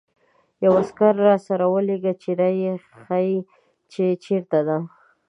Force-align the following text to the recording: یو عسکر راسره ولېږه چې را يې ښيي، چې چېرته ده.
یو 0.63 0.73
عسکر 0.81 1.13
راسره 1.27 1.65
ولېږه 1.69 2.13
چې 2.21 2.29
را 2.39 2.49
يې 2.61 2.73
ښيي، 3.01 3.37
چې 3.91 4.05
چېرته 4.23 4.59
ده. 4.67 4.77